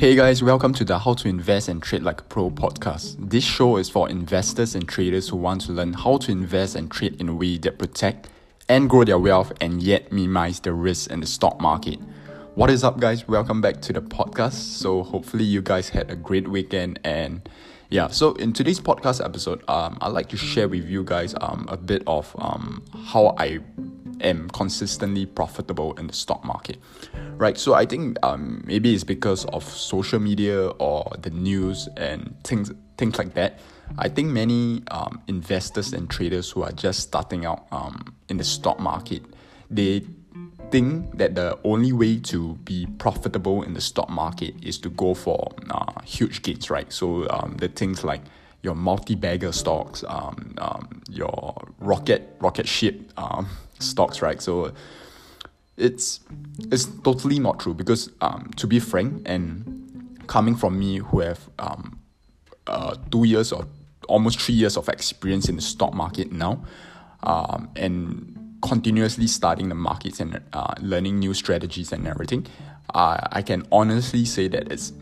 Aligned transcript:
Hey 0.00 0.14
guys, 0.14 0.42
welcome 0.42 0.72
to 0.72 0.84
the 0.86 0.98
How 0.98 1.12
to 1.12 1.28
Invest 1.28 1.68
and 1.68 1.82
Trade 1.82 2.02
Like 2.02 2.22
a 2.22 2.24
Pro 2.24 2.48
podcast. 2.48 3.16
This 3.18 3.44
show 3.44 3.76
is 3.76 3.90
for 3.90 4.08
investors 4.08 4.74
and 4.74 4.88
traders 4.88 5.28
who 5.28 5.36
want 5.36 5.60
to 5.66 5.72
learn 5.72 5.92
how 5.92 6.16
to 6.16 6.32
invest 6.32 6.74
and 6.74 6.90
trade 6.90 7.20
in 7.20 7.28
a 7.28 7.34
way 7.34 7.58
that 7.58 7.78
protect 7.78 8.30
and 8.70 8.88
grow 8.88 9.04
their 9.04 9.18
wealth 9.18 9.52
and 9.60 9.82
yet 9.82 10.10
minimize 10.10 10.58
the 10.58 10.72
risk 10.72 11.10
in 11.10 11.20
the 11.20 11.26
stock 11.26 11.60
market. 11.60 11.98
What 12.54 12.70
is 12.70 12.82
up, 12.82 12.98
guys? 12.98 13.28
Welcome 13.28 13.60
back 13.60 13.82
to 13.82 13.92
the 13.92 14.00
podcast. 14.00 14.54
So, 14.54 15.02
hopefully, 15.02 15.44
you 15.44 15.60
guys 15.60 15.90
had 15.90 16.10
a 16.10 16.16
great 16.16 16.48
weekend. 16.48 16.98
And 17.04 17.46
yeah, 17.90 18.08
so 18.08 18.32
in 18.36 18.54
today's 18.54 18.80
podcast 18.80 19.22
episode, 19.22 19.62
um, 19.68 19.98
I'd 20.00 20.14
like 20.14 20.30
to 20.30 20.38
share 20.38 20.66
with 20.66 20.86
you 20.86 21.04
guys 21.04 21.34
um, 21.42 21.66
a 21.68 21.76
bit 21.76 22.04
of 22.06 22.34
um, 22.38 22.82
how 23.04 23.34
I 23.36 23.58
am 24.20 24.48
consistently 24.50 25.26
profitable 25.26 25.94
in 25.94 26.06
the 26.06 26.12
stock 26.12 26.44
market, 26.44 26.78
right? 27.36 27.58
So 27.58 27.74
I 27.74 27.86
think 27.86 28.18
um, 28.22 28.62
maybe 28.66 28.94
it's 28.94 29.04
because 29.04 29.44
of 29.46 29.64
social 29.64 30.20
media 30.20 30.68
or 30.68 31.12
the 31.20 31.30
news 31.30 31.88
and 31.96 32.34
things 32.44 32.72
things 32.96 33.18
like 33.18 33.34
that. 33.34 33.58
I 33.98 34.08
think 34.08 34.28
many 34.28 34.82
um, 34.90 35.20
investors 35.26 35.92
and 35.92 36.08
traders 36.08 36.50
who 36.50 36.62
are 36.62 36.72
just 36.72 37.00
starting 37.00 37.46
out 37.46 37.66
um, 37.72 38.14
in 38.28 38.36
the 38.36 38.44
stock 38.44 38.78
market, 38.78 39.22
they 39.70 40.04
think 40.70 41.18
that 41.18 41.34
the 41.34 41.58
only 41.64 41.92
way 41.92 42.18
to 42.18 42.54
be 42.64 42.86
profitable 42.98 43.62
in 43.62 43.74
the 43.74 43.80
stock 43.80 44.08
market 44.08 44.54
is 44.62 44.78
to 44.78 44.90
go 44.90 45.14
for 45.14 45.50
uh, 45.70 46.00
huge 46.04 46.42
gains, 46.42 46.70
right? 46.70 46.92
So 46.92 47.28
um, 47.30 47.56
the 47.58 47.68
things 47.68 48.04
like 48.04 48.22
your 48.62 48.74
multi-bagger 48.74 49.52
stocks, 49.52 50.04
um, 50.06 50.54
um, 50.58 51.02
your 51.10 51.54
rocket 51.78 52.36
rocket 52.40 52.68
ship 52.68 53.12
um, 53.16 53.48
stocks, 53.80 54.22
right? 54.22 54.40
So 54.40 54.72
it's 55.76 56.20
it's 56.70 56.84
totally 57.02 57.38
not 57.38 57.58
true 57.58 57.74
because 57.74 58.10
um, 58.20 58.50
to 58.56 58.66
be 58.66 58.78
frank 58.78 59.22
and 59.24 60.22
coming 60.26 60.54
from 60.54 60.78
me 60.78 60.98
who 60.98 61.20
have 61.20 61.48
um, 61.58 61.98
uh, 62.66 62.94
two 63.10 63.24
years 63.24 63.52
or 63.52 63.66
almost 64.08 64.40
three 64.40 64.54
years 64.54 64.76
of 64.76 64.88
experience 64.88 65.48
in 65.48 65.56
the 65.56 65.62
stock 65.62 65.94
market 65.94 66.30
now 66.30 66.62
um, 67.22 67.68
and 67.76 68.36
continuously 68.62 69.26
studying 69.26 69.68
the 69.70 69.74
markets 69.74 70.20
and 70.20 70.40
uh, 70.52 70.74
learning 70.80 71.18
new 71.18 71.32
strategies 71.32 71.92
and 71.92 72.06
everything 72.06 72.46
uh, 72.94 73.18
I 73.32 73.42
can 73.42 73.66
honestly 73.72 74.24
say 74.24 74.48
that 74.48 74.70
it's 74.70 74.92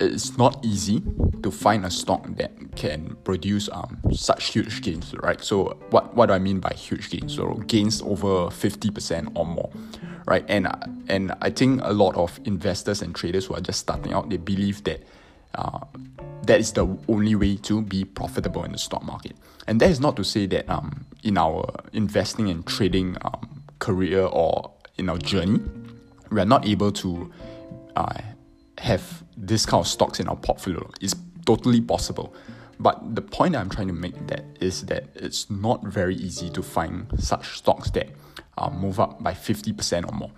it's 0.00 0.36
not 0.38 0.64
easy 0.64 1.02
to 1.42 1.50
find 1.50 1.84
a 1.84 1.90
stock 1.90 2.26
that 2.36 2.52
can 2.76 3.16
produce 3.24 3.68
um, 3.72 3.98
such 4.12 4.52
huge 4.52 4.82
gains, 4.82 5.14
right? 5.22 5.42
So 5.42 5.76
what, 5.90 6.14
what 6.14 6.26
do 6.26 6.32
I 6.32 6.38
mean 6.38 6.58
by 6.60 6.72
huge 6.74 7.10
gains? 7.10 7.34
So 7.34 7.54
gains 7.66 8.00
over 8.02 8.48
50% 8.48 9.32
or 9.34 9.46
more, 9.46 9.70
right? 10.26 10.44
And, 10.48 10.68
and 11.08 11.32
I 11.42 11.50
think 11.50 11.80
a 11.84 11.92
lot 11.92 12.16
of 12.16 12.40
investors 12.44 13.02
and 13.02 13.14
traders 13.14 13.46
who 13.46 13.54
are 13.54 13.60
just 13.60 13.80
starting 13.80 14.12
out, 14.12 14.30
they 14.30 14.38
believe 14.38 14.82
that 14.84 15.02
uh, 15.54 15.80
that 16.44 16.60
is 16.60 16.72
the 16.72 16.86
only 17.08 17.34
way 17.34 17.56
to 17.56 17.82
be 17.82 18.04
profitable 18.04 18.64
in 18.64 18.72
the 18.72 18.78
stock 18.78 19.02
market. 19.02 19.36
And 19.66 19.80
that 19.80 19.90
is 19.90 20.00
not 20.00 20.16
to 20.16 20.24
say 20.24 20.46
that 20.46 20.68
um, 20.68 21.04
in 21.22 21.36
our 21.36 21.68
investing 21.92 22.48
and 22.48 22.66
trading 22.66 23.16
um, 23.22 23.62
career 23.78 24.24
or 24.24 24.70
in 24.96 25.08
our 25.08 25.18
journey, 25.18 25.60
we 26.30 26.40
are 26.40 26.46
not 26.46 26.66
able 26.66 26.92
to 26.92 27.30
uh, 27.96 28.14
have 28.80 29.22
this 29.36 29.66
kind 29.66 29.80
of 29.80 29.86
stocks 29.86 30.20
in 30.20 30.28
our 30.28 30.36
portfolio. 30.36 30.88
It's 31.00 31.14
totally 31.44 31.80
possible. 31.80 32.34
But 32.78 33.14
the 33.14 33.20
point 33.20 33.54
I'm 33.54 33.68
trying 33.68 33.88
to 33.88 33.92
make 33.92 34.26
that 34.28 34.44
is 34.58 34.86
that 34.86 35.04
it's 35.14 35.50
not 35.50 35.84
very 35.84 36.14
easy 36.16 36.48
to 36.50 36.62
find 36.62 37.06
such 37.18 37.58
stocks 37.58 37.90
that 37.90 38.08
uh, 38.56 38.70
move 38.70 38.98
up 38.98 39.22
by 39.22 39.32
50% 39.32 40.10
or 40.10 40.16
more. 40.16 40.30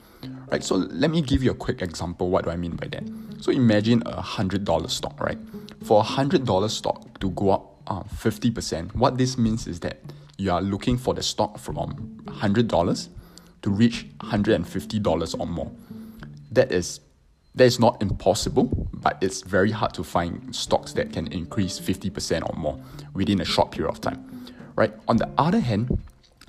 Right, 0.50 0.62
so 0.62 0.76
let 0.76 1.10
me 1.10 1.22
give 1.22 1.42
you 1.42 1.52
a 1.52 1.54
quick 1.54 1.82
example. 1.82 2.30
What 2.30 2.44
do 2.44 2.50
I 2.50 2.56
mean 2.56 2.74
by 2.76 2.88
that? 2.88 3.04
So 3.40 3.52
imagine 3.52 4.02
a 4.06 4.20
hundred 4.20 4.64
dollar 4.64 4.88
stock, 4.88 5.20
right? 5.20 5.38
For 5.84 6.00
a 6.00 6.04
hundred 6.04 6.44
dollar 6.44 6.68
stock 6.68 7.18
to 7.20 7.30
go 7.30 7.50
up 7.50 7.80
uh, 7.86 8.02
50%, 8.02 8.94
what 8.94 9.18
this 9.18 9.38
means 9.38 9.66
is 9.66 9.80
that 9.80 9.98
you 10.36 10.52
are 10.52 10.62
looking 10.62 10.96
for 10.98 11.14
the 11.14 11.22
stock 11.22 11.58
from 11.58 12.22
hundred 12.28 12.68
dollars 12.68 13.08
to 13.62 13.70
reach 13.70 14.06
$150 14.18 15.40
or 15.40 15.46
more. 15.46 15.70
That 16.50 16.70
is 16.72 17.00
that 17.54 17.64
is 17.64 17.78
not 17.78 18.00
impossible, 18.02 18.88
but 18.94 19.18
it's 19.20 19.42
very 19.42 19.70
hard 19.70 19.92
to 19.94 20.04
find 20.04 20.54
stocks 20.54 20.92
that 20.94 21.12
can 21.12 21.26
increase 21.28 21.78
50% 21.78 22.48
or 22.48 22.58
more 22.58 22.80
within 23.14 23.40
a 23.40 23.44
short 23.44 23.70
period 23.70 23.90
of 23.90 24.00
time. 24.00 24.46
Right? 24.74 24.92
On 25.08 25.16
the 25.16 25.28
other 25.36 25.60
hand, 25.60 25.98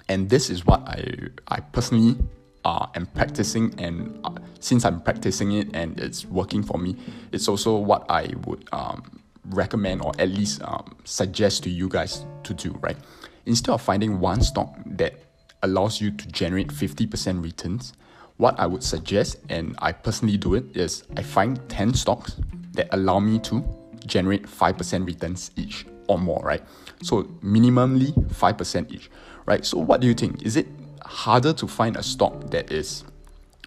and 0.07 0.29
this 0.29 0.49
is 0.49 0.65
what 0.65 0.81
I, 0.87 1.05
I 1.49 1.59
personally 1.59 2.17
uh, 2.63 2.87
am 2.95 3.05
practicing, 3.07 3.77
and 3.79 4.17
uh, 4.23 4.31
since 4.59 4.85
I'm 4.85 5.01
practicing 5.01 5.51
it 5.53 5.75
and 5.75 5.99
it's 5.99 6.25
working 6.25 6.63
for 6.63 6.77
me, 6.77 6.95
it's 7.31 7.47
also 7.47 7.75
what 7.75 8.05
I 8.09 8.33
would 8.45 8.67
um, 8.71 9.03
recommend 9.49 10.01
or 10.01 10.13
at 10.19 10.29
least 10.29 10.61
um, 10.63 10.95
suggest 11.03 11.63
to 11.63 11.69
you 11.69 11.89
guys 11.89 12.25
to 12.43 12.53
do, 12.53 12.71
right? 12.81 12.97
Instead 13.45 13.73
of 13.73 13.81
finding 13.81 14.19
one 14.21 14.41
stock 14.41 14.73
that 14.85 15.15
allows 15.63 15.99
you 15.99 16.11
to 16.11 16.27
generate 16.27 16.67
50% 16.67 17.43
returns, 17.43 17.93
what 18.37 18.59
I 18.59 18.65
would 18.65 18.83
suggest, 18.83 19.37
and 19.49 19.75
I 19.79 19.91
personally 19.91 20.37
do 20.37 20.55
it, 20.55 20.75
is 20.75 21.03
I 21.15 21.23
find 21.23 21.59
10 21.69 21.93
stocks 21.93 22.35
that 22.73 22.87
allow 22.91 23.19
me 23.19 23.39
to 23.39 23.63
generate 24.05 24.43
5% 24.43 25.05
returns 25.05 25.51
each 25.55 25.85
or 26.07 26.17
more, 26.17 26.41
right? 26.43 26.61
So 27.01 27.23
minimally 27.43 28.11
5% 28.13 28.91
each, 28.91 29.09
right? 29.45 29.65
So 29.65 29.77
what 29.77 30.01
do 30.01 30.07
you 30.07 30.13
think? 30.13 30.43
Is 30.43 30.57
it 30.57 30.67
harder 31.05 31.53
to 31.53 31.67
find 31.67 31.95
a 31.95 32.03
stock 32.03 32.49
that 32.51 32.71
is 32.71 33.03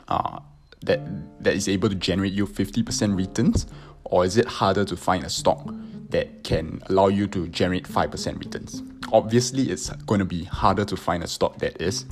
uh, 0.09 0.41
that 0.83 1.01
that 1.43 1.55
is 1.55 1.69
able 1.69 1.89
to 1.89 1.95
generate 1.95 2.33
you 2.33 2.47
50% 2.47 3.17
returns, 3.17 3.67
or 4.05 4.25
is 4.25 4.37
it 4.37 4.47
harder 4.47 4.85
to 4.85 4.97
find 4.97 5.25
a 5.25 5.31
stock 5.31 5.69
that 6.11 6.45
can 6.45 6.83
allow 6.87 7.09
you 7.09 7.27
to 7.29 7.49
generate 7.49 7.85
5% 7.85 8.39
returns? 8.39 8.83
Obviously, 9.13 9.71
it's 9.71 9.91
going 10.07 10.21
to 10.21 10.25
be 10.25 10.45
harder 10.45 10.85
to 10.85 10.97
find 10.97 11.23
a 11.23 11.27
stock 11.27 11.59
that 11.59 11.81
is 11.81 12.05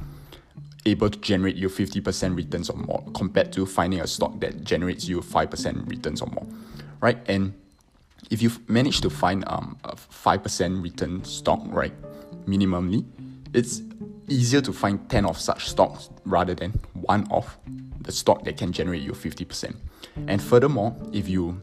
able 0.86 1.08
to 1.08 1.18
generate 1.20 1.56
you 1.56 1.68
50% 1.68 2.36
returns 2.36 2.70
or 2.70 2.76
more 2.76 3.04
compared 3.14 3.52
to 3.52 3.66
finding 3.66 4.00
a 4.00 4.06
stock 4.06 4.38
that 4.40 4.64
generates 4.64 5.08
you 5.08 5.20
5% 5.20 5.88
returns 5.88 6.20
or 6.20 6.28
more, 6.28 6.46
right? 7.00 7.18
And 7.26 7.54
if 8.30 8.42
you 8.42 8.50
manage 8.68 9.00
to 9.02 9.10
find 9.10 9.44
um, 9.46 9.78
a 9.84 9.96
5% 9.96 10.82
return 10.82 11.24
stock, 11.24 11.60
right, 11.66 11.92
minimally, 12.46 13.04
it's 13.52 13.82
easier 14.28 14.60
to 14.60 14.72
find 14.72 15.08
10 15.08 15.26
of 15.26 15.38
such 15.38 15.68
stocks 15.68 16.10
rather 16.24 16.54
than 16.54 16.72
one 16.92 17.26
of 17.30 17.58
the 18.00 18.12
stock 18.12 18.44
that 18.44 18.56
can 18.56 18.72
generate 18.72 19.02
you 19.02 19.12
50%. 19.12 19.76
And 20.26 20.42
furthermore, 20.42 20.96
if 21.12 21.28
you 21.28 21.60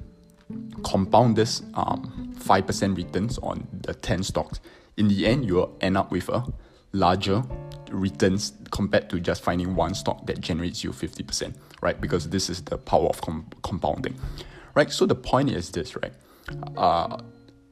compound 0.83 1.35
this 1.35 1.61
um, 1.73 2.33
5% 2.37 2.97
returns 2.97 3.37
on 3.39 3.67
the 3.71 3.93
10 3.93 4.23
stocks, 4.23 4.59
in 4.97 5.07
the 5.07 5.25
end, 5.25 5.45
you'll 5.45 5.75
end 5.81 5.97
up 5.97 6.11
with 6.11 6.29
a 6.29 6.43
larger 6.91 7.43
returns 7.91 8.53
compared 8.71 9.09
to 9.09 9.19
just 9.19 9.43
finding 9.43 9.75
one 9.75 9.93
stock 9.93 10.25
that 10.27 10.41
generates 10.41 10.83
you 10.83 10.91
50%, 10.91 11.53
right? 11.81 11.99
Because 11.99 12.29
this 12.29 12.49
is 12.49 12.63
the 12.63 12.77
power 12.77 13.07
of 13.07 13.21
com- 13.21 13.47
compounding, 13.63 14.15
right? 14.75 14.91
So 14.91 15.05
the 15.05 15.15
point 15.15 15.49
is 15.49 15.71
this, 15.71 15.95
right? 15.95 16.13
Uh, 16.77 17.17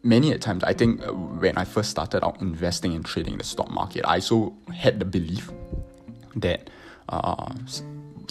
many 0.04 0.32
at 0.32 0.42
times, 0.42 0.64
I 0.64 0.74
think 0.74 1.06
uh, 1.06 1.14
when 1.14 1.58
I 1.58 1.66
first 1.66 1.90
started 1.90 2.26
out 2.26 2.42
investing 2.42 2.94
and 2.94 3.06
trading 3.06 3.38
the 3.38 3.44
stock 3.44 3.70
market, 3.72 4.06
I 4.06 4.20
so 4.20 4.56
had 4.74 5.00
the 5.00 5.06
belief 5.06 5.52
that 6.36 6.70
uh, 7.10 7.54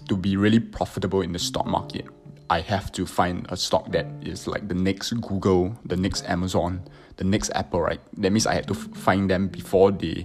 to 0.09 0.16
be 0.16 0.37
really 0.37 0.60
profitable 0.60 1.22
in 1.22 1.32
the 1.32 1.38
stock 1.38 1.66
market, 1.66 2.06
I 2.50 2.60
have 2.60 2.91
to 2.93 3.05
find 3.05 3.47
a 3.50 3.56
stock 3.56 3.93
that 3.93 4.06
is 4.22 4.47
like 4.47 4.69
the 4.69 4.75
next 4.75 5.12
Google, 5.20 5.76
the 5.84 5.97
next 5.97 6.25
Amazon, 6.25 6.82
the 7.16 7.25
next 7.25 7.50
Apple, 7.55 7.82
right? 7.82 8.00
That 8.16 8.31
means 8.31 8.47
I 8.47 8.55
had 8.55 8.66
to 8.69 8.75
f- 8.75 8.88
find 8.94 9.28
them 9.28 9.49
before 9.49 9.91
they 9.91 10.25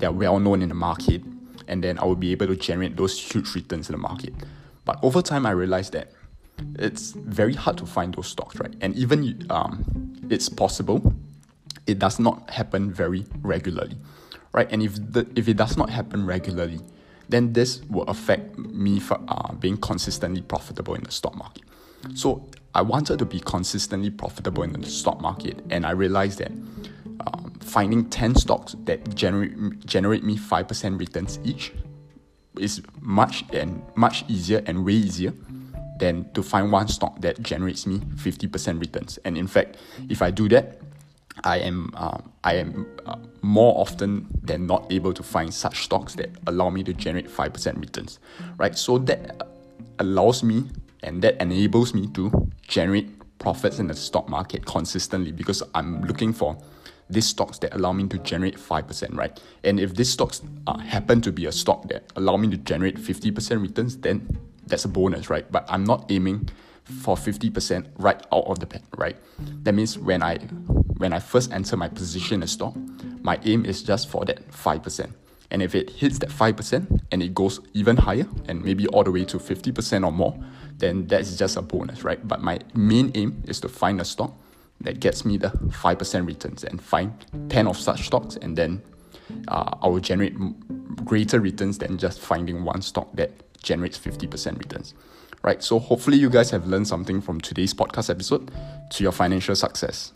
they're 0.00 0.12
well 0.12 0.38
known 0.38 0.62
in 0.62 0.68
the 0.68 0.74
market, 0.74 1.22
and 1.68 1.84
then 1.84 1.98
I 1.98 2.04
will 2.04 2.16
be 2.16 2.32
able 2.32 2.48
to 2.48 2.56
generate 2.56 2.96
those 2.96 3.18
huge 3.18 3.54
returns 3.54 3.88
in 3.88 3.92
the 3.92 3.98
market. 3.98 4.34
But 4.84 4.98
over 5.02 5.22
time, 5.22 5.46
I 5.46 5.52
realized 5.52 5.92
that 5.92 6.12
it's 6.78 7.12
very 7.12 7.54
hard 7.54 7.78
to 7.78 7.86
find 7.86 8.14
those 8.14 8.28
stocks, 8.28 8.58
right? 8.58 8.74
And 8.80 8.94
even 8.96 9.46
um, 9.50 10.16
it's 10.30 10.48
possible, 10.48 11.14
it 11.86 11.98
does 11.98 12.18
not 12.18 12.50
happen 12.50 12.92
very 12.92 13.24
regularly, 13.42 13.96
right? 14.52 14.70
And 14.72 14.82
if 14.82 14.94
the, 14.96 15.26
if 15.36 15.48
it 15.48 15.56
does 15.56 15.76
not 15.76 15.90
happen 15.90 16.26
regularly, 16.26 16.80
then 17.28 17.52
this 17.52 17.82
will 17.88 18.04
affect 18.04 18.58
me 18.58 18.98
for 18.98 19.20
uh, 19.28 19.52
being 19.52 19.76
consistently 19.76 20.42
profitable 20.42 20.94
in 20.94 21.04
the 21.04 21.12
stock 21.12 21.36
market. 21.36 21.62
So 22.14 22.48
I 22.74 22.82
wanted 22.82 23.18
to 23.18 23.24
be 23.24 23.40
consistently 23.40 24.10
profitable 24.10 24.62
in 24.62 24.72
the 24.72 24.86
stock 24.86 25.20
market, 25.20 25.62
and 25.70 25.86
I 25.86 25.90
realized 25.90 26.38
that 26.38 26.52
finding 27.70 28.08
10 28.10 28.34
stocks 28.34 28.74
that 28.84 29.14
generate 29.14 29.54
generate 29.86 30.24
me 30.24 30.36
5% 30.36 30.98
returns 30.98 31.38
each 31.44 31.72
is 32.58 32.82
much 33.00 33.44
and 33.52 33.82
much 33.94 34.24
easier 34.28 34.62
and 34.66 34.84
way 34.84 34.94
easier 34.94 35.32
than 35.98 36.30
to 36.32 36.42
find 36.42 36.72
one 36.72 36.88
stock 36.88 37.20
that 37.20 37.42
generates 37.42 37.86
me 37.86 37.98
50% 37.98 38.80
returns. 38.80 39.18
And 39.24 39.36
in 39.36 39.46
fact, 39.46 39.76
if 40.08 40.22
I 40.22 40.30
do 40.30 40.48
that, 40.48 40.80
I 41.44 41.58
am 41.58 41.90
uh, 41.94 42.18
I 42.42 42.54
am 42.54 42.86
uh, 43.06 43.16
more 43.42 43.78
often 43.80 44.26
than 44.42 44.66
not 44.66 44.90
able 44.90 45.12
to 45.14 45.22
find 45.22 45.54
such 45.54 45.84
stocks 45.84 46.14
that 46.16 46.30
allow 46.46 46.70
me 46.70 46.82
to 46.84 46.92
generate 46.92 47.28
5% 47.28 47.80
returns, 47.80 48.18
right? 48.56 48.76
So 48.76 48.98
that 48.98 49.46
allows 49.98 50.42
me 50.42 50.68
and 51.02 51.22
that 51.22 51.40
enables 51.40 51.94
me 51.94 52.08
to 52.08 52.50
generate 52.66 53.08
profits 53.38 53.78
in 53.78 53.86
the 53.86 53.94
stock 53.94 54.28
market 54.28 54.66
consistently 54.66 55.32
because 55.32 55.62
I'm 55.74 56.02
looking 56.02 56.32
for 56.32 56.58
these 57.10 57.26
stocks 57.26 57.58
that 57.58 57.74
allow 57.74 57.92
me 57.92 58.06
to 58.08 58.18
generate 58.18 58.56
5%, 58.56 59.16
right? 59.16 59.40
And 59.64 59.80
if 59.80 59.94
these 59.94 60.10
stocks 60.10 60.42
uh, 60.66 60.78
happen 60.78 61.20
to 61.22 61.32
be 61.32 61.46
a 61.46 61.52
stock 61.52 61.88
that 61.88 62.04
allow 62.16 62.36
me 62.36 62.48
to 62.48 62.56
generate 62.56 62.96
50% 62.96 63.60
returns, 63.60 63.96
then 63.98 64.38
that's 64.66 64.84
a 64.84 64.88
bonus, 64.88 65.28
right? 65.28 65.50
But 65.50 65.64
I'm 65.68 65.84
not 65.84 66.10
aiming 66.10 66.48
for 66.84 67.16
50% 67.16 67.86
right 67.98 68.20
out 68.32 68.44
of 68.46 68.58
the 68.58 68.66
pen, 68.66 68.82
right? 68.96 69.16
That 69.62 69.74
means 69.74 69.98
when 69.98 70.22
I 70.22 70.38
when 70.98 71.12
I 71.14 71.18
first 71.18 71.52
enter 71.52 71.76
my 71.76 71.88
position 71.88 72.36
in 72.36 72.42
a 72.42 72.46
stock, 72.46 72.74
my 73.22 73.38
aim 73.44 73.64
is 73.64 73.82
just 73.82 74.10
for 74.10 74.24
that 74.26 74.46
5%. 74.50 75.10
And 75.50 75.62
if 75.62 75.74
it 75.74 75.88
hits 75.88 76.18
that 76.18 76.28
5% 76.28 77.00
and 77.10 77.22
it 77.22 77.34
goes 77.34 77.60
even 77.72 77.96
higher 77.96 78.26
and 78.48 78.62
maybe 78.62 78.86
all 78.88 79.02
the 79.02 79.10
way 79.10 79.24
to 79.24 79.38
50% 79.38 80.04
or 80.04 80.12
more, 80.12 80.38
then 80.76 81.06
that's 81.06 81.36
just 81.36 81.56
a 81.56 81.62
bonus, 81.62 82.04
right? 82.04 82.26
But 82.26 82.42
my 82.42 82.58
main 82.74 83.10
aim 83.14 83.42
is 83.46 83.60
to 83.60 83.68
find 83.68 84.00
a 84.00 84.04
stock 84.04 84.34
that 84.80 85.00
gets 85.00 85.24
me 85.24 85.36
the 85.36 85.48
5% 85.48 86.26
returns 86.26 86.64
and 86.64 86.80
find 86.80 87.12
10 87.48 87.66
of 87.66 87.76
such 87.76 88.06
stocks 88.06 88.36
and 88.36 88.56
then 88.56 88.82
uh, 89.48 89.76
I 89.82 89.88
will 89.88 90.00
generate 90.00 90.34
greater 91.04 91.40
returns 91.40 91.78
than 91.78 91.98
just 91.98 92.20
finding 92.20 92.64
one 92.64 92.82
stock 92.82 93.08
that 93.14 93.30
generates 93.62 93.98
50% 93.98 94.58
returns. 94.58 94.94
Right, 95.42 95.62
so 95.62 95.78
hopefully 95.78 96.18
you 96.18 96.28
guys 96.28 96.50
have 96.50 96.66
learned 96.66 96.86
something 96.86 97.20
from 97.20 97.40
today's 97.40 97.72
podcast 97.72 98.10
episode 98.10 98.50
to 98.90 99.02
your 99.02 99.12
financial 99.12 99.56
success. 99.56 100.12